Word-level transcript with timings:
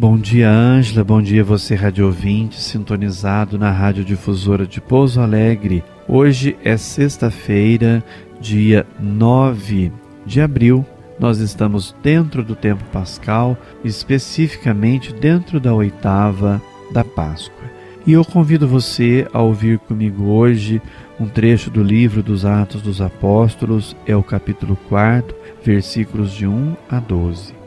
Bom 0.00 0.16
dia, 0.16 0.48
Ângela. 0.48 1.04
Bom 1.04 1.20
dia, 1.20 1.44
você, 1.44 1.74
rádio 1.74 2.06
ouvinte, 2.06 2.58
sintonizado 2.58 3.58
na 3.58 3.70
Rádio 3.70 4.02
Difusora 4.02 4.66
de 4.66 4.80
Pouso 4.80 5.20
Alegre. 5.20 5.84
Hoje 6.08 6.56
é 6.64 6.74
sexta-feira, 6.78 8.02
dia 8.40 8.86
9 8.98 9.92
de 10.24 10.40
abril. 10.40 10.86
Nós 11.18 11.36
estamos 11.36 11.94
dentro 12.02 12.42
do 12.42 12.56
tempo 12.56 12.82
pascal, 12.84 13.58
especificamente 13.84 15.12
dentro 15.12 15.60
da 15.60 15.74
oitava 15.74 16.62
da 16.90 17.04
Páscoa. 17.04 17.68
E 18.06 18.12
eu 18.14 18.24
convido 18.24 18.66
você 18.66 19.28
a 19.34 19.42
ouvir 19.42 19.78
comigo 19.80 20.30
hoje 20.30 20.80
um 21.20 21.28
trecho 21.28 21.70
do 21.70 21.82
livro 21.82 22.22
dos 22.22 22.46
Atos 22.46 22.80
dos 22.80 23.02
Apóstolos, 23.02 23.94
é 24.06 24.16
o 24.16 24.22
capítulo 24.22 24.78
4, 24.88 25.36
versículos 25.62 26.32
de 26.32 26.46
1 26.46 26.74
a 26.88 26.98
12. 26.98 27.59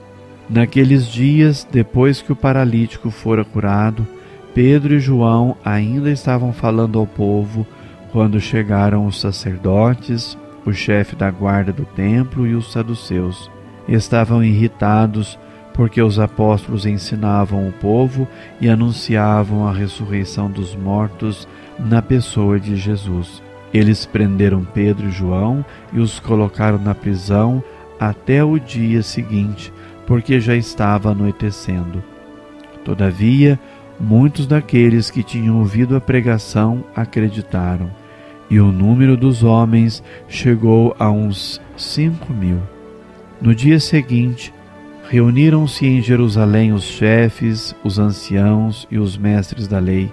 Naqueles 0.49 1.07
dias, 1.07 1.67
depois 1.71 2.21
que 2.21 2.31
o 2.31 2.35
paralítico 2.35 3.09
fora 3.09 3.45
curado, 3.45 4.05
Pedro 4.53 4.93
e 4.93 4.99
João 4.99 5.57
ainda 5.63 6.11
estavam 6.11 6.53
falando 6.53 6.99
ao 6.99 7.07
povo 7.07 7.65
quando 8.11 8.39
chegaram 8.39 9.07
os 9.07 9.19
sacerdotes, 9.19 10.37
o 10.65 10.71
chefe 10.71 11.15
da 11.15 11.31
guarda 11.31 11.73
do 11.73 11.85
templo 11.85 12.45
e 12.45 12.53
os 12.53 12.71
saduceus. 12.71 13.49
Estavam 13.87 14.43
irritados 14.43 15.39
porque 15.73 16.01
os 16.01 16.19
apóstolos 16.19 16.85
ensinavam 16.85 17.67
o 17.67 17.71
povo 17.71 18.27
e 18.61 18.69
anunciavam 18.69 19.67
a 19.67 19.73
ressurreição 19.73 20.51
dos 20.51 20.75
mortos 20.75 21.47
na 21.79 22.01
pessoa 22.01 22.59
de 22.59 22.75
Jesus. 22.75 23.41
Eles 23.73 24.05
prenderam 24.05 24.63
Pedro 24.63 25.07
e 25.07 25.11
João 25.11 25.65
e 25.91 25.99
os 25.99 26.19
colocaram 26.19 26.77
na 26.77 26.93
prisão 26.93 27.63
até 27.99 28.43
o 28.43 28.59
dia 28.59 29.01
seguinte 29.01 29.73
porque 30.05 30.39
já 30.39 30.55
estava 30.55 31.11
anoitecendo. 31.11 32.03
Todavia, 32.83 33.59
muitos 33.99 34.45
daqueles 34.45 35.09
que 35.09 35.23
tinham 35.23 35.59
ouvido 35.59 35.95
a 35.95 36.01
pregação 36.01 36.83
acreditaram, 36.95 37.89
e 38.49 38.59
o 38.59 38.71
número 38.71 39.15
dos 39.15 39.43
homens 39.43 40.03
chegou 40.27 40.95
a 40.99 41.09
uns 41.09 41.61
cinco 41.77 42.33
mil. 42.33 42.59
No 43.41 43.55
dia 43.55 43.79
seguinte, 43.79 44.53
reuniram-se 45.09 45.85
em 45.85 46.01
Jerusalém 46.01 46.73
os 46.73 46.83
chefes, 46.83 47.75
os 47.83 47.99
anciãos 47.99 48.87
e 48.91 48.97
os 48.97 49.17
mestres 49.17 49.67
da 49.67 49.79
lei. 49.79 50.11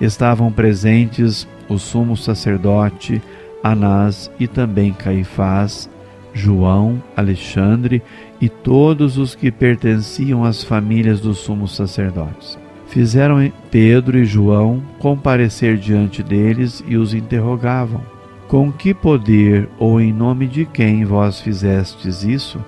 Estavam 0.00 0.50
presentes 0.50 1.46
o 1.68 1.78
sumo 1.78 2.16
sacerdote 2.16 3.20
Anás 3.62 4.30
e 4.40 4.46
também 4.46 4.92
Caifás, 4.92 5.90
João, 6.32 7.02
Alexandre 7.16 8.02
e 8.40 8.48
todos 8.48 9.18
os 9.18 9.34
que 9.34 9.50
pertenciam 9.50 10.44
às 10.44 10.62
famílias 10.62 11.20
dos 11.20 11.38
sumos 11.38 11.74
sacerdotes. 11.74 12.58
Fizeram 12.86 13.52
Pedro 13.70 14.18
e 14.18 14.24
João 14.24 14.82
comparecer 14.98 15.76
diante 15.76 16.22
deles 16.22 16.82
e 16.88 16.96
os 16.96 17.14
interrogavam: 17.14 18.02
Com 18.48 18.72
que 18.72 18.92
poder 18.92 19.68
ou 19.78 20.00
em 20.00 20.12
nome 20.12 20.48
de 20.48 20.64
quem 20.64 21.04
vós 21.04 21.40
fizestes 21.40 22.24
isso? 22.24 22.58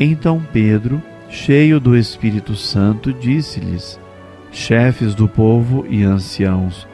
Então 0.00 0.42
Pedro, 0.52 1.02
cheio 1.28 1.78
do 1.78 1.96
Espírito 1.96 2.54
Santo, 2.56 3.12
disse-lhes: 3.12 4.00
Chefes 4.50 5.14
do 5.14 5.28
povo 5.28 5.84
e 5.90 6.02
anciãos, 6.02 6.88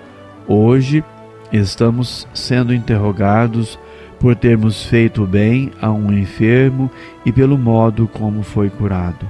hoje 0.49 1.05
estamos 1.53 2.27
sendo 2.35 2.75
interrogados 2.75 3.79
por 4.23 4.37
termos 4.37 4.85
feito 4.85 5.27
bem 5.27 5.73
a 5.81 5.91
um 5.91 6.13
enfermo 6.13 6.89
e 7.27 7.33
pelo 7.33 7.59
modo 7.59 8.07
como 8.07 8.45
foi 8.45 8.71
curado. 8.71 9.29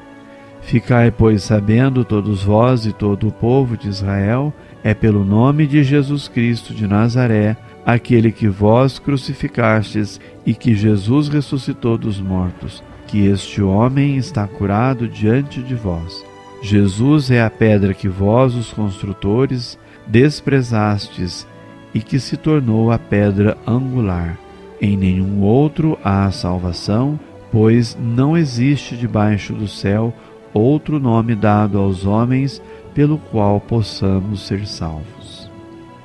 Ficai, 0.60 1.10
pois, 1.10 1.42
sabendo, 1.44 2.04
todos 2.04 2.44
vós 2.44 2.84
e 2.84 2.92
todo 2.92 3.26
o 3.26 3.32
povo 3.32 3.74
de 3.74 3.88
Israel, 3.88 4.52
é 4.84 4.92
pelo 4.92 5.24
nome 5.24 5.66
de 5.66 5.82
Jesus 5.82 6.28
Cristo 6.28 6.74
de 6.74 6.86
Nazaré, 6.86 7.56
aquele 7.86 8.30
que 8.30 8.46
vós 8.48 8.98
crucificastes 8.98 10.20
e 10.44 10.52
que 10.52 10.74
Jesus 10.74 11.28
ressuscitou 11.28 11.96
dos 11.96 12.20
mortos, 12.20 12.84
que 13.06 13.24
este 13.24 13.62
homem 13.62 14.18
está 14.18 14.46
curado 14.46 15.08
diante 15.08 15.62
de 15.62 15.74
vós. 15.74 16.22
Jesus 16.60 17.30
é 17.30 17.42
a 17.42 17.48
pedra 17.48 17.94
que 17.94 18.10
vós, 18.10 18.54
os 18.54 18.70
construtores, 18.74 19.78
desprezastes 20.06 21.46
e 21.94 22.00
que 22.00 22.20
se 22.20 22.36
tornou 22.36 22.92
a 22.92 22.98
pedra 22.98 23.56
angular. 23.66 24.41
Em 24.84 24.96
nenhum 24.96 25.42
outro 25.42 25.96
há 26.02 26.28
salvação, 26.32 27.18
pois 27.52 27.96
não 28.00 28.36
existe 28.36 28.96
debaixo 28.96 29.52
do 29.52 29.68
céu 29.68 30.12
outro 30.52 30.98
nome 30.98 31.36
dado 31.36 31.78
aos 31.78 32.04
homens 32.04 32.60
pelo 32.92 33.16
qual 33.16 33.60
possamos 33.60 34.44
ser 34.44 34.66
salvos. 34.66 35.48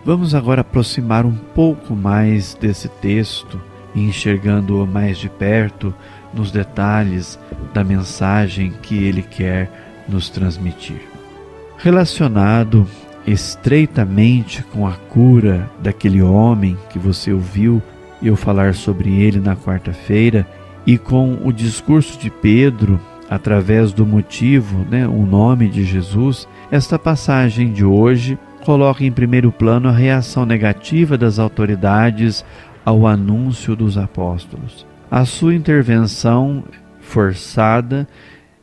Vamos 0.06 0.36
agora 0.36 0.62
aproximar 0.62 1.26
um 1.26 1.34
pouco 1.34 1.96
mais 1.96 2.54
desse 2.54 2.88
texto, 2.88 3.60
enxergando-o 3.96 4.86
mais 4.86 5.18
de 5.18 5.28
perto 5.28 5.92
nos 6.32 6.52
detalhes 6.52 7.40
da 7.74 7.84
mensagem 7.84 8.72
que 8.84 9.04
ele 9.04 9.24
quer 9.24 10.06
nos 10.08 10.30
transmitir. 10.30 11.02
Relacionado 11.80 12.88
estreitamente 13.26 14.62
com 14.72 14.86
a 14.88 14.94
cura 14.94 15.68
daquele 15.82 16.22
homem 16.22 16.78
que 16.92 17.00
você 17.00 17.34
ouviu 17.34 17.82
eu 18.22 18.36
falar 18.36 18.74
sobre 18.74 19.22
ele 19.22 19.40
na 19.40 19.56
quarta-feira 19.56 20.48
e 20.86 20.98
com 20.98 21.38
o 21.44 21.52
discurso 21.52 22.18
de 22.20 22.30
Pedro 22.30 23.00
através 23.30 23.92
do 23.92 24.06
motivo, 24.06 24.86
né, 24.90 25.08
o 25.08 25.26
nome 25.26 25.68
de 25.68 25.84
Jesus, 25.84 26.48
esta 26.72 26.98
passagem 26.98 27.74
de 27.74 27.84
hoje 27.84 28.40
coloca 28.64 29.04
em 29.04 29.12
primeiro 29.12 29.52
plano 29.52 29.90
a 29.90 29.92
reação 29.92 30.46
negativa 30.46 31.18
das 31.18 31.40
autoridades 31.40 32.44
ao 32.86 33.06
anúncio 33.06 33.76
dos 33.76 33.98
apóstolos. 33.98 34.86
A 35.12 35.26
sua 35.26 35.54
intervenção 35.54 36.64
forçada 37.02 38.08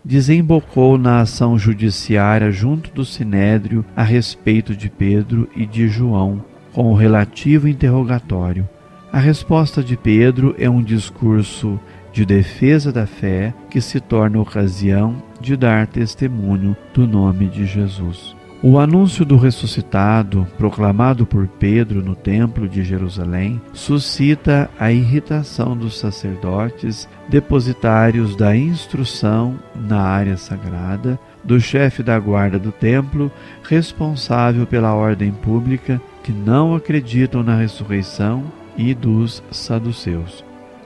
desembocou 0.04 0.98
na 0.98 1.20
ação 1.20 1.58
judiciária 1.58 2.50
junto 2.50 2.90
do 2.92 3.04
Sinédrio 3.04 3.84
a 3.96 4.02
respeito 4.02 4.76
de 4.76 4.90
Pedro 4.90 5.48
e 5.56 5.64
de 5.64 5.88
João, 5.88 6.44
com 6.72 6.92
o 6.92 6.94
relativo 6.94 7.66
interrogatório. 7.66 8.68
A 9.14 9.20
resposta 9.20 9.80
de 9.80 9.96
Pedro 9.96 10.56
é 10.58 10.68
um 10.68 10.82
discurso 10.82 11.78
de 12.12 12.26
defesa 12.26 12.90
da 12.90 13.06
fé 13.06 13.54
que 13.70 13.80
se 13.80 14.00
torna 14.00 14.40
ocasião 14.40 15.22
de 15.40 15.56
dar 15.56 15.86
testemunho 15.86 16.76
do 16.92 17.06
nome 17.06 17.46
de 17.46 17.64
Jesus. 17.64 18.34
O 18.60 18.76
anúncio 18.76 19.24
do 19.24 19.36
ressuscitado, 19.36 20.44
proclamado 20.58 21.24
por 21.24 21.46
Pedro 21.46 22.02
no 22.02 22.16
Templo 22.16 22.68
de 22.68 22.82
Jerusalém, 22.82 23.62
suscita 23.72 24.68
a 24.80 24.90
irritação 24.90 25.76
dos 25.76 25.96
sacerdotes, 25.96 27.08
depositários 27.28 28.34
da 28.34 28.56
instrução 28.56 29.56
na 29.76 30.00
área 30.00 30.36
sagrada, 30.36 31.20
do 31.44 31.60
chefe 31.60 32.02
da 32.02 32.18
guarda 32.18 32.58
do 32.58 32.72
templo, 32.72 33.30
responsável 33.62 34.66
pela 34.66 34.92
ordem 34.92 35.30
pública, 35.30 36.02
que 36.24 36.32
não 36.32 36.74
acreditam 36.74 37.44
na 37.44 37.54
ressurreição 37.54 38.42
e 38.76 38.94
dos 38.94 39.42
saduceus. 39.50 40.44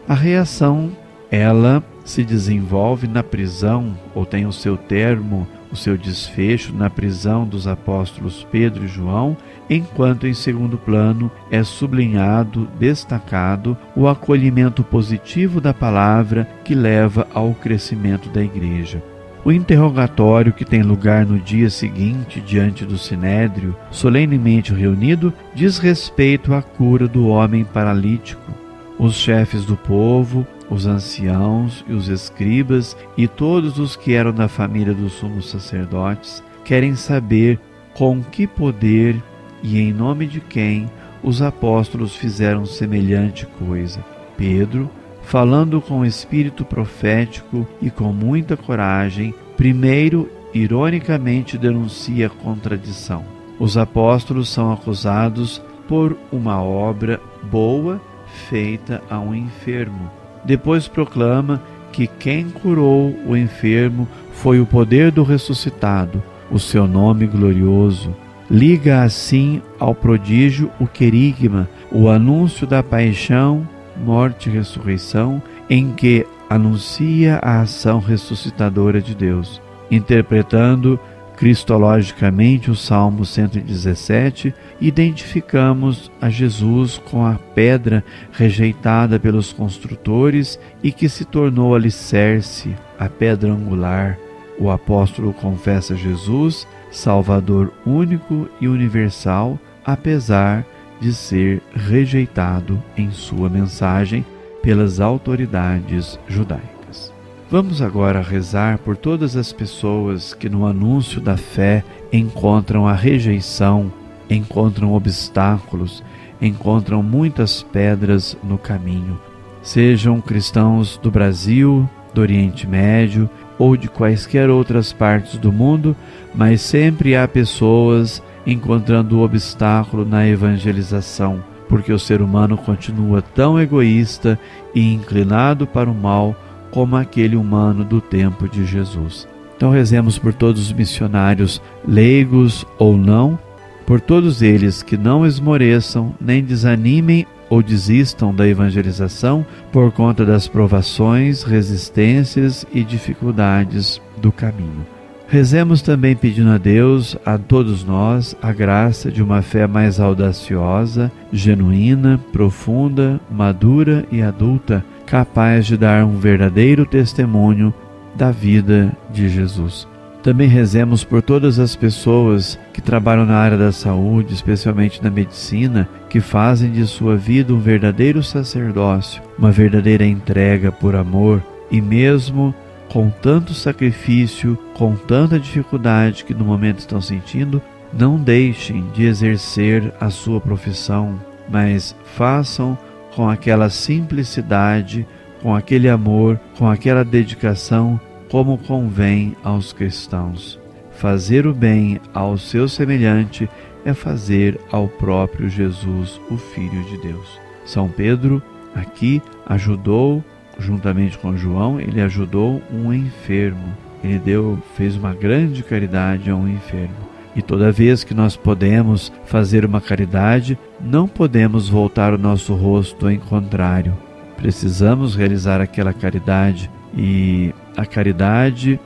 A 0.09 0.15
reação, 0.15 0.91
ela 1.31 1.83
se 2.05 2.25
desenvolve 2.25 3.07
na 3.07 3.23
prisão 3.23 3.97
ou 4.15 4.25
tem 4.25 4.47
o 4.47 4.53
seu 4.53 4.77
termo, 4.77 5.47
o 5.71 5.77
seu 5.77 5.99
desfecho 5.99 6.73
na 6.73 6.89
prisão 6.89 7.47
dos 7.47 7.67
apóstolos 7.67 8.47
Pedro 8.51 8.85
e 8.85 8.89
João, 8.89 9.37
enquanto 9.69 10.27
em 10.27 10.33
segundo 10.33 10.79
plano 10.79 11.31
é 11.51 11.63
sublinhado, 11.63 12.67
destacado 12.79 13.77
o 13.95 14.09
acolhimento 14.09 14.83
positivo 14.83 15.61
da 15.61 15.75
palavra 15.75 16.49
que 16.65 16.75
leva 16.75 17.27
ao 17.35 17.53
crescimento 17.53 18.31
da 18.31 18.43
igreja. 18.43 19.03
O 19.45 19.53
interrogatório 19.53 20.53
que 20.53 20.65
tem 20.65 20.83
lugar 20.83 21.25
no 21.25 21.39
dia 21.39 21.71
seguinte 21.71 22.41
diante 22.41 22.85
do 22.85 22.99
sinédrio, 22.99 23.75
solenemente 23.91 24.75
reunido, 24.75 25.33
diz 25.55 25.79
respeito 25.79 26.53
à 26.53 26.61
cura 26.61 27.07
do 27.07 27.29
homem 27.29 27.65
paralítico. 27.65 28.53
Os 28.99 29.15
chefes 29.15 29.65
do 29.65 29.77
povo, 29.77 30.47
os 30.69 30.87
anciãos 30.87 31.85
e 31.89 31.93
os 31.93 32.09
escribas 32.09 32.97
e 33.17 33.29
todos 33.29 33.79
os 33.79 33.97
que 33.97 34.13
eram 34.13 34.33
da 34.33 34.49
família 34.49 34.93
dos 34.93 35.13
sumos 35.13 35.49
sacerdotes 35.51 36.43
querem 36.65 36.95
saber 36.95 37.59
com 37.95 38.23
que 38.23 38.47
poder 38.47 39.17
e 39.63 39.81
em 39.81 39.93
nome 39.93 40.27
de 40.27 40.41
quem 40.41 40.91
os 41.23 41.41
apóstolos 41.41 42.15
fizeram 42.15 42.67
semelhante 42.67 43.47
coisa. 43.59 44.05
Pedro, 44.37 44.91
falando 45.29 45.79
com 45.83 46.07
espírito 46.07 46.65
profético 46.65 47.69
e 47.83 47.91
com 47.91 48.15
muita 48.15 48.57
coragem, 48.57 49.35
primeiro 49.59 50.27
ironicamente 50.55 51.59
denuncia 51.59 52.29
a 52.29 52.31
contradição. 52.31 53.23
Os 53.61 53.77
apóstolos 53.77 54.49
são 54.49 54.73
acusados 54.73 55.61
por 55.87 56.17
uma 56.33 56.63
obra 56.63 57.21
boa 57.43 58.01
feita 58.49 59.03
a 59.11 59.21
um 59.21 59.35
enfermo. 59.35 60.11
Depois 60.47 60.89
proclama 60.89 61.63
que 61.93 62.07
quem 62.07 62.49
curou 62.49 63.15
o 63.27 63.37
enfermo 63.37 64.09
foi 64.33 64.61
o 64.61 64.67
poder 64.67 65.11
do 65.11 65.23
ressuscitado, 65.23 66.23
o 66.51 66.59
seu 66.59 66.89
nome 66.89 67.27
glorioso. 67.27 68.17
Liga 68.51 69.03
assim 69.03 69.61
ao 69.79 69.95
prodígio 69.95 70.71
o 70.81 70.87
querigma, 70.87 71.69
o 71.93 72.09
anúncio 72.09 72.67
da 72.67 72.83
paixão, 72.83 73.69
morte 73.99 74.49
e 74.49 74.53
ressurreição, 74.53 75.43
em 75.69 75.93
que 75.93 76.27
anuncia 76.49 77.39
a 77.43 77.61
ação 77.61 77.99
ressuscitadora 77.99 79.01
de 79.01 79.15
Deus, 79.15 79.61
interpretando 79.91 80.99
cristologicamente 81.39 82.69
o 82.69 82.75
Salmo 82.75 83.25
117, 83.25 84.53
identificamos 84.81 86.11
a 86.21 86.29
Jesus 86.29 86.99
com 86.99 87.25
a 87.25 87.35
pedra 87.55 88.03
rejeitada 88.33 89.21
pelos 89.21 89.53
construtores 89.53 90.59
e 90.83 90.91
que 90.91 91.09
se 91.09 91.25
tornou 91.25 91.77
alicerce, 91.77 92.75
a 92.99 93.09
pedra 93.09 93.53
angular. 93.53 94.19
O 94.59 94.69
apóstolo 94.69 95.33
confessa 95.33 95.95
Jesus, 95.95 96.67
Salvador 96.91 97.73
único 97.87 98.49
e 98.61 98.67
universal, 98.67 99.61
apesar 99.85 100.67
de 101.01 101.13
ser 101.13 101.63
rejeitado 101.75 102.83
em 102.97 103.11
sua 103.11 103.49
mensagem 103.49 104.25
pelas 104.63 105.01
autoridades 105.01 106.19
judaicas. 106.29 107.13
Vamos 107.51 107.81
agora 107.81 108.21
rezar 108.21 108.79
por 108.79 108.97
todas 108.97 109.37
as 109.37 109.53
pessoas 109.53 110.35
que 110.35 110.49
no 110.49 110.67
anúncio 110.67 111.21
da 111.21 111.37
fé 111.37 111.83
encontram 112.13 112.87
a 112.87 112.93
rejeição, 112.93 113.91
encontram 114.29 114.93
obstáculos, 114.93 116.03
encontram 116.41 117.03
muitas 117.03 117.63
pedras 117.63 118.37
no 118.43 118.59
caminho. 118.59 119.19
Sejam 119.63 120.21
cristãos 120.21 120.99
do 120.99 121.11
Brasil, 121.11 121.89
do 122.13 122.21
Oriente 122.21 122.67
Médio 122.67 123.29
ou 123.59 123.77
de 123.77 123.89
quaisquer 123.89 124.51
outras 124.51 124.93
partes 124.93 125.39
do 125.39 125.53
mundo, 125.53 125.97
mas 126.35 126.61
sempre 126.61 127.17
há 127.17 127.27
pessoas 127.27 128.23
encontrando 128.49 129.21
obstáculo 129.21 130.07
na 130.07 130.27
evangelização, 130.27 131.45
porque 131.69 131.93
o 131.93 131.99
ser 131.99 132.23
humano 132.23 132.57
continua 132.57 133.21
tão 133.21 133.61
egoísta 133.61 134.41
e 134.75 134.93
inclinado 134.93 135.67
para 135.67 135.91
o 135.91 135.95
mal 135.95 136.35
como 136.71 136.97
aquele 136.97 137.37
humano 137.37 137.85
do 137.85 138.01
tempo 138.01 138.49
de 138.49 138.65
Jesus. 138.65 139.29
Então 139.55 139.71
rezemos 139.71 140.19
por 140.19 140.33
todos 140.33 140.63
os 140.63 140.73
missionários, 140.73 141.61
leigos 141.87 142.65
ou 142.79 142.97
não, 142.97 143.39
por 143.85 144.01
todos 144.01 144.41
eles 144.41 144.83
que 144.83 144.97
não 144.97 145.27
esmoreçam 145.27 146.15
nem 146.21 146.43
desanimem 146.43 147.27
ou 147.51 147.63
desistam 147.63 148.35
da 148.35 148.47
evangelização 148.47 149.45
por 149.73 149.93
conta 149.93 150.25
das 150.25 150.49
provações, 150.49 151.43
resistências 151.43 152.67
e 152.73 152.83
dificuldades 152.83 154.01
do 154.19 154.31
caminho. 154.31 154.98
Rezemos 155.31 155.83
também 155.83 156.17
pedindo 156.17 156.49
a 156.49 156.57
Deus, 156.57 157.15
a 157.25 157.37
todos 157.37 157.85
nós, 157.85 158.35
a 158.41 158.51
graça 158.51 159.13
de 159.13 159.23
uma 159.23 159.43
fé 159.43 159.67
mais 159.67 160.01
audaciosa, 160.01 161.13
genuína, 161.31 162.19
profunda, 162.33 163.21
madura 163.31 164.07
e 164.11 164.23
adulta 164.23 164.83
capaz 165.05 165.67
de 165.67 165.77
dar 165.77 166.03
um 166.07 166.17
verdadeiro 166.17 166.87
testemunho 166.87 167.75
da 168.17 168.31
vida 168.31 168.91
de 169.13 169.29
Jesus. 169.29 169.87
Também 170.23 170.49
rezemos 170.49 171.05
por 171.05 171.21
todas 171.21 171.59
as 171.59 171.77
pessoas 171.77 172.59
que 172.73 172.81
trabalham 172.81 173.27
na 173.27 173.37
área 173.37 173.59
da 173.59 173.71
saúde, 173.71 174.33
especialmente 174.33 175.03
na 175.03 175.11
medicina, 175.11 175.87
que 176.09 176.21
fazem 176.21 176.73
de 176.73 176.87
sua 176.87 177.17
vida 177.17 177.53
um 177.53 177.61
verdadeiro 177.61 178.23
sacerdócio, 178.23 179.23
uma 179.39 179.51
verdadeira 179.51 180.07
entrega 180.07 180.73
por 180.73 180.97
amor 180.97 181.43
e 181.71 181.83
mesmo 181.83 182.55
com 182.89 183.11
tanto 183.11 183.55
sacrifício, 183.55 184.59
com 184.75 184.95
tanta 184.95 185.39
dificuldade 185.39 186.25
que 186.25 186.35
no 186.35 186.45
momento 186.45 186.79
estão 186.79 187.01
sentindo, 187.01 187.61
não 187.93 188.17
deixem 188.17 188.89
de 188.91 189.05
exercer 189.05 189.93
a 190.01 190.11
sua 190.11 190.41
profissão, 190.41 191.21
mas 191.49 191.95
façam 192.17 192.79
com 193.15 193.29
aquela 193.29 193.71
simplicidade, 193.71 195.07
com 195.43 195.55
aquele 195.55 195.89
amor, 195.89 196.39
com 196.57 196.69
aquela 196.69 197.05
dedicação, 197.05 198.01
como 198.31 198.59
convém 198.59 199.37
aos 199.43 199.73
cristãos. 199.73 200.59
Fazer 200.93 201.47
o 201.47 201.55
bem 201.55 202.01
ao 202.13 202.37
seu 202.37 202.69
semelhante 202.69 203.49
é 203.85 203.95
fazer 203.95 204.59
ao 204.71 204.89
próprio 204.89 205.49
Jesus, 205.49 206.21
o 206.31 206.37
Filho 206.37 206.83
de 206.85 206.99
Deus. 206.99 207.41
São 207.65 207.89
Pedro 207.89 208.43
aqui 208.75 209.23
ajudou, 209.47 210.23
juntamente 210.59 211.19
com 211.19 211.37
João, 211.37 211.81
ele 211.81 212.01
ajudou 212.01 212.63
um 212.73 212.93
enfermo. 212.93 213.77
Ele 214.03 214.19
deu, 214.19 214.59
fez 214.77 214.97
uma 214.97 215.15
grande 215.15 215.63
caridade 215.63 216.31
a 216.31 216.37
um 216.37 216.49
enfermo. 216.49 217.09
E 217.35 217.43
toda 217.43 217.71
vez 217.71 218.03
que 218.03 218.15
nós 218.15 218.37
podemos 218.37 219.13
fazer 219.25 219.65
uma 219.65 219.81
caridade, 219.81 220.59
não 220.81 221.07
podemos 221.07 221.69
voltar 221.69 222.13
o 222.13 222.19
nosso 222.19 222.55
rosto 222.55 223.09
em 223.09 223.19
contrário. 223.19 223.97
Precisamos 224.37 225.15
realizar 225.15 225.61
aquela 225.61 225.93
caridade 225.93 226.71
e 226.97 227.55
a 227.77 227.85
caridade, 227.85 228.81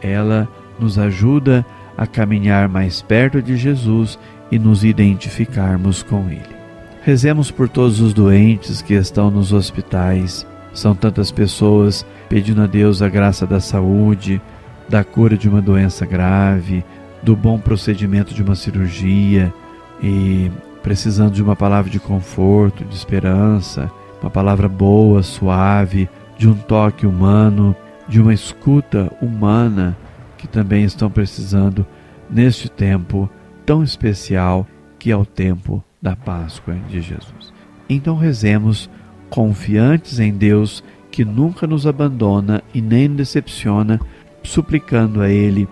ela 0.00 0.48
nos 0.78 0.98
ajuda 0.98 1.64
a 1.96 2.06
caminhar 2.06 2.68
mais 2.68 3.02
perto 3.02 3.40
de 3.40 3.56
Jesus 3.56 4.18
e 4.50 4.58
nos 4.58 4.84
identificarmos 4.84 6.02
com 6.02 6.28
Ele. 6.28 6.56
Rezemos 7.02 7.50
por 7.50 7.68
todos 7.68 8.00
os 8.00 8.12
doentes 8.12 8.82
que 8.82 8.94
estão 8.94 9.30
nos 9.30 9.52
hospitais. 9.52 10.46
São 10.76 10.94
tantas 10.94 11.32
pessoas 11.32 12.04
pedindo 12.28 12.60
a 12.60 12.66
Deus 12.66 13.00
a 13.00 13.08
graça 13.08 13.46
da 13.46 13.60
saúde, 13.60 14.42
da 14.86 15.02
cura 15.02 15.34
de 15.34 15.48
uma 15.48 15.62
doença 15.62 16.04
grave, 16.04 16.84
do 17.22 17.34
bom 17.34 17.58
procedimento 17.58 18.34
de 18.34 18.42
uma 18.42 18.54
cirurgia 18.54 19.50
e 20.02 20.50
precisando 20.82 21.32
de 21.32 21.42
uma 21.42 21.56
palavra 21.56 21.90
de 21.90 21.98
conforto, 21.98 22.84
de 22.84 22.94
esperança, 22.94 23.90
uma 24.20 24.30
palavra 24.30 24.68
boa, 24.68 25.22
suave, 25.22 26.10
de 26.36 26.46
um 26.46 26.54
toque 26.54 27.06
humano, 27.06 27.74
de 28.06 28.20
uma 28.20 28.34
escuta 28.34 29.10
humana 29.22 29.96
que 30.36 30.46
também 30.46 30.84
estão 30.84 31.10
precisando 31.10 31.86
neste 32.28 32.68
tempo 32.70 33.30
tão 33.64 33.82
especial 33.82 34.66
que 34.98 35.10
é 35.10 35.16
o 35.16 35.24
tempo 35.24 35.82
da 36.02 36.14
Páscoa 36.14 36.74
de 36.86 37.00
Jesus. 37.00 37.50
Então 37.88 38.14
rezemos 38.18 38.90
confiantes 39.28 40.18
em 40.18 40.32
Deus 40.32 40.82
que 41.10 41.24
nunca 41.24 41.66
nos 41.66 41.86
abandona 41.86 42.62
e 42.74 42.80
nem 42.80 43.08
decepciona, 43.14 44.00
suplicando 44.42 45.22
a 45.22 45.28
Ele 45.28 45.68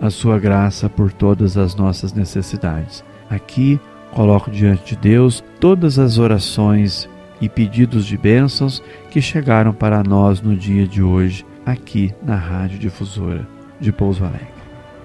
a 0.00 0.10
sua 0.10 0.38
graça 0.38 0.88
por 0.88 1.12
todas 1.12 1.56
as 1.56 1.74
nossas 1.74 2.12
necessidades. 2.12 3.04
Aqui 3.28 3.78
coloco 4.12 4.50
diante 4.50 4.94
de 4.94 5.00
Deus 5.00 5.44
todas 5.60 5.98
as 5.98 6.18
orações 6.18 7.08
e 7.40 7.48
pedidos 7.48 8.06
de 8.06 8.16
bênçãos 8.16 8.82
que 9.10 9.20
chegaram 9.20 9.72
para 9.72 10.02
nós 10.02 10.40
no 10.40 10.56
dia 10.56 10.86
de 10.86 11.02
hoje, 11.02 11.44
aqui 11.64 12.12
na 12.22 12.34
Rádio 12.34 12.78
Difusora 12.78 13.46
de 13.80 13.92
Pouso 13.92 14.24
Alegre. 14.24 14.58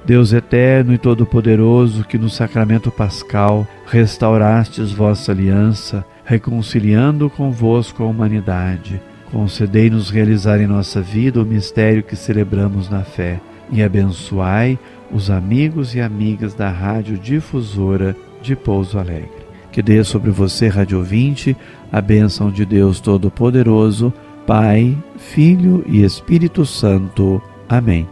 Deus 0.06 0.34
eterno 0.34 0.94
e 0.94 0.98
todo-poderoso, 0.98 2.04
que 2.04 2.18
no 2.18 2.30
sacramento 2.30 2.92
pascal 2.92 3.66
restaurastes 3.86 4.92
vossa 4.92 5.32
aliança, 5.32 6.06
reconciliando 6.26 7.30
convosco 7.30 8.04
a 8.04 8.06
humanidade, 8.06 9.02
concedei-nos 9.32 10.10
realizar 10.10 10.60
em 10.60 10.68
nossa 10.68 11.02
vida 11.02 11.42
o 11.42 11.46
mistério 11.46 12.04
que 12.04 12.16
celebramos 12.16 12.90
na 12.90 13.04
fé 13.04 13.40
e 13.72 13.82
abençoai 13.82 14.78
os 15.12 15.30
amigos 15.30 15.96
e 15.96 16.02
amigas 16.02 16.54
da 16.54 16.70
Rádio 16.70 17.18
Difusora 17.18 18.16
de 18.42 18.56
Pouso 18.56 18.98
Alegre. 18.98 19.44
Que 19.72 19.82
dê 19.82 20.04
sobre 20.04 20.30
você, 20.30 20.68
Rádio 20.68 21.00
Ouvinte, 21.00 21.58
a 21.92 22.00
bênção 22.00 22.52
de 22.52 22.66
Deus 22.66 23.00
Todo-Poderoso, 23.00 24.14
Pai, 24.46 24.96
Filho 25.18 25.84
e 25.88 26.04
Espírito 26.04 26.66
Santo. 26.66 27.42
Amém. 27.68 28.08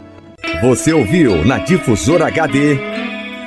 Você 0.62 0.94
ouviu 0.94 1.46
na 1.46 1.60
Difusora 1.60 2.28
HD 2.28 2.80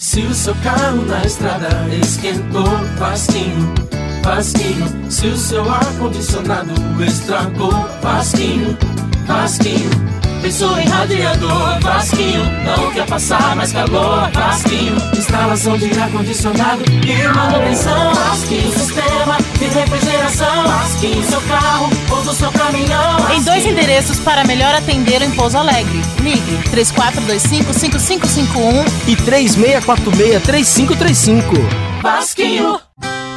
Se 0.00 0.22
o 0.22 0.34
seu 0.34 0.54
carro 0.64 1.04
na 1.04 1.22
estrada 1.26 1.68
esquentou, 1.94 2.64
Vasquinho, 2.98 3.74
Vasquinho. 4.22 5.10
Se 5.10 5.26
o 5.26 5.36
seu 5.36 5.70
ar-condicionado 5.70 6.72
estragou, 7.04 7.70
Vasquinho, 8.00 8.78
Vasquinho. 9.26 10.09
Pensou 10.42 10.78
em 10.78 10.86
radiador, 10.88 11.78
Vasquinho. 11.80 12.42
Não 12.64 12.90
quer 12.92 13.06
passar 13.06 13.54
mais 13.54 13.72
calor, 13.72 14.30
Vasquinho. 14.32 14.96
Instalação 15.16 15.76
de 15.76 15.96
ar-condicionado 15.98 16.82
e 17.06 17.28
manutenção, 17.28 18.14
Vasquinho. 18.14 18.72
Sistema 18.72 19.36
de 19.58 19.66
refrigeração, 19.66 20.64
Vasquinho. 20.64 21.22
Seu 21.24 21.40
carro 21.42 21.90
ou 22.10 22.22
do 22.22 22.32
seu 22.32 22.50
caminhão. 22.52 23.18
Vasquinho. 23.18 23.38
Em 23.38 23.42
dois 23.44 23.66
endereços 23.66 24.18
para 24.20 24.42
melhor 24.44 24.74
atender 24.74 25.20
em 25.22 25.30
Pouso 25.32 25.58
Alegre. 25.58 26.00
Ligue 26.20 26.58
3425-5551 26.70 28.86
e 29.08 29.16
3646-3535. 29.16 31.58
Vasquinho. 32.02 32.80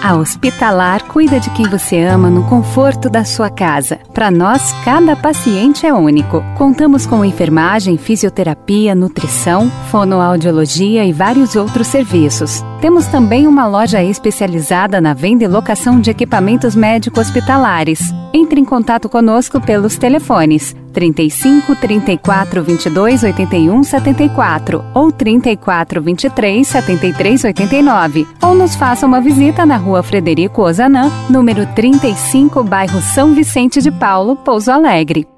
A 0.03 0.17
Hospitalar 0.17 1.05
cuida 1.05 1.39
de 1.39 1.50
quem 1.51 1.65
você 1.65 2.01
ama 2.01 2.29
no 2.29 2.43
conforto 2.43 3.10
da 3.10 3.24
sua 3.24 3.50
casa. 3.50 4.01
Para 4.13 4.29
nós, 4.29 4.74
cada 4.83 5.15
paciente 5.15 5.86
é 5.86 5.93
único. 5.93 6.43
Contamos 6.57 7.05
com 7.05 7.24
enfermagem, 7.24 7.98
fisioterapia, 7.98 8.93
nutrição, 8.93 9.72
fonoaudiologia 9.89 11.05
e 11.05 11.13
vários 11.13 11.55
outros 11.55 11.88
serviços. 11.88 12.62
Temos 12.84 13.08
também 13.08 13.48
uma 13.48 13.66
loja 13.66 14.04
especializada 14.04 15.00
na 15.00 15.13
venda 15.13 15.46
e 15.46 15.48
locação 15.48 16.02
de 16.02 16.12
equipamentos 16.12 16.75
médico-hospitalares. 16.75 18.13
Entre 18.34 18.60
em 18.60 18.66
contato 18.66 19.08
conosco 19.08 19.62
pelos 19.62 19.96
telefones 19.96 20.75
35 20.92 21.78
34 21.78 22.62
22 22.62 23.24
81 23.24 23.84
74 23.84 24.84
ou 24.94 25.13
34 25.13 26.02
23 26.02 26.68
73 26.68 27.44
89 27.46 28.28
ou 28.42 28.54
nos 28.54 28.75
faça 28.75 29.06
uma 29.06 29.22
visita 29.22 29.66
na 29.66 29.78
rua 29.78 30.04
Frederico 30.04 30.62
Ozanam, 30.62 31.10
número 31.30 31.66
35, 31.68 32.66
bairro 32.66 33.02
São 33.02 33.34
Vicente 33.34 33.82
de 33.82 33.92
Paulo, 33.92 34.36
Pouso 34.36 34.70
Alegre. 34.70 35.33